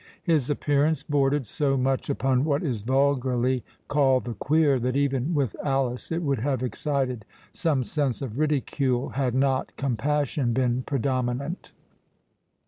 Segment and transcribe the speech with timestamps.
[0.23, 5.55] His appearance bordered so much upon what is vulgarly called the queer, that even with
[5.63, 11.71] Alice it would have excited some sense of ridicule, had not compassion been predominant.